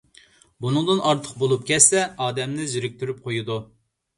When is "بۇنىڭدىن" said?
0.65-1.03